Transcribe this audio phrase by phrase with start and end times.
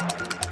[0.00, 0.49] Thank you.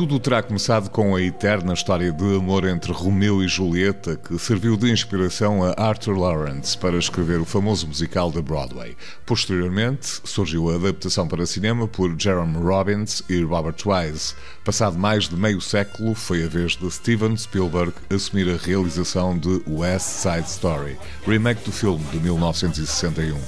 [0.00, 4.74] Tudo terá começado com a eterna história de amor entre Romeu e Julieta, que serviu
[4.74, 8.96] de inspiração a Arthur Lawrence para escrever o famoso musical da Broadway.
[9.26, 14.34] Posteriormente, surgiu a adaptação para cinema por Jerome Robbins e Robert Wise.
[14.64, 19.60] Passado mais de meio século, foi a vez de Steven Spielberg assumir a realização de
[19.68, 23.38] West Side Story, remake do filme de 1961.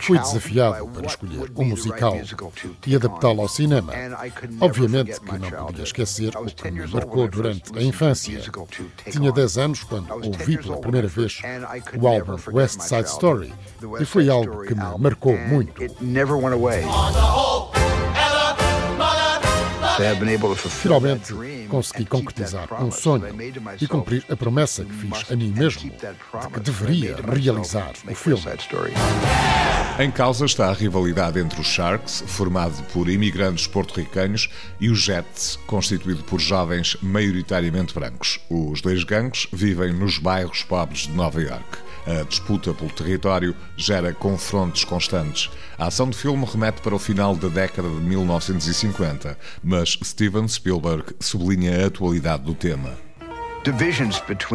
[0.00, 2.18] Fui desafiado para escolher um musical
[2.86, 3.92] e adaptá-lo ao cinema.
[4.62, 8.40] Obviamente que não podia esquecer o que me marcou durante a infância.
[9.10, 11.42] Tinha 10 anos quando ouvi pela primeira vez
[12.00, 13.52] o álbum West Side Story
[14.00, 15.82] e foi algo que me marcou muito.
[20.70, 21.34] Finalmente
[21.72, 23.34] consegui concretizar um sonho
[23.80, 28.42] e cumprir a promessa que fiz a mim mesmo de que deveria realizar o filme.
[29.98, 35.58] Em causa está a rivalidade entre os Sharks, formado por imigrantes porto-ricanos, e os Jets,
[35.66, 38.38] constituído por jovens maioritariamente brancos.
[38.50, 41.78] Os dois gangues vivem nos bairros pobres de Nova York.
[42.06, 45.50] A disputa pelo território gera confrontos constantes.
[45.78, 51.14] A ação do filme remete para o final da década de 1950, mas Steven Spielberg
[51.20, 52.90] sublinha a atualidade do tema.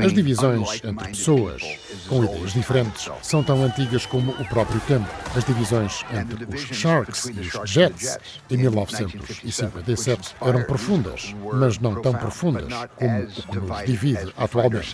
[0.04, 1.64] As divisões entre pessoas
[2.10, 5.08] com ideias diferentes são tão antigas como o próprio tempo.
[5.34, 12.14] As divisões entre os Sharks e os Jets em 1957 eram profundas, mas não tão
[12.14, 14.92] profundas como o que nos divide atualmente.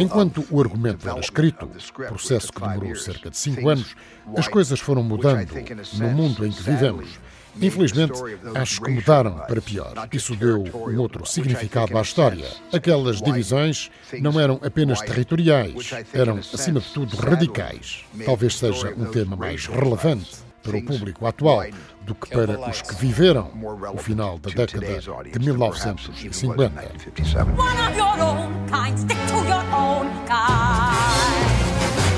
[0.00, 1.68] Enquanto o argumento era escrito,
[2.08, 3.94] processo que demorou cerca de cinco anos,
[4.36, 5.48] as coisas foram mudando
[5.94, 7.18] no mundo em que vivemos.
[7.60, 8.18] Infelizmente,
[8.54, 10.08] acho que mudaram para pior.
[10.12, 12.48] Isso deu um outro significado à história.
[12.72, 15.74] Aquelas divisões não eram apenas territoriais,
[16.12, 18.04] eram, acima de tudo, radicais.
[18.24, 21.66] Talvez seja um tema mais relevante para o público atual
[22.02, 23.52] do que para os que viveram
[23.92, 24.86] o final da década
[25.30, 26.72] de 1950.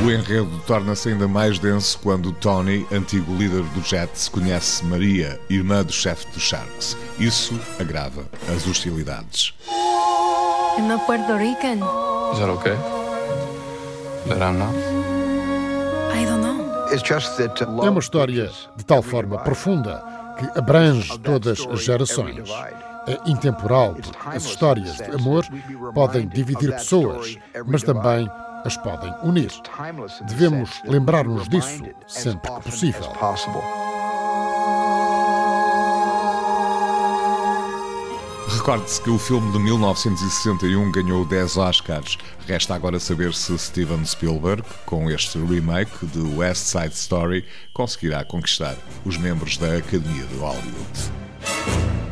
[0.05, 5.83] O enredo torna-se ainda mais denso quando Tony, antigo líder do Jets, conhece Maria, irmã
[5.83, 6.97] do chefe dos Sharks.
[7.19, 8.25] Isso agrava
[8.55, 9.55] as hostilidades.
[10.78, 11.81] I'm not Puerto Rican.
[12.33, 12.77] Is that okay?
[14.28, 14.75] That I'm not?
[16.15, 16.46] I don't know.
[17.85, 20.03] É uma história de tal forma profunda
[20.39, 22.49] que abrange todas as gerações.
[23.09, 25.47] É intemporal, porque as histórias de amor
[25.95, 28.29] podem dividir pessoas, mas também
[28.65, 29.53] as podem unir.
[30.27, 33.13] Devemos lembrar-nos disso sempre que possível.
[38.49, 42.17] Recorde-se que o filme de 1961 ganhou 10 Oscars.
[42.47, 48.77] Resta agora saber se Steven Spielberg, com este remake de West Side Story, conseguirá conquistar
[49.05, 52.06] os membros da Academia de Hollywood.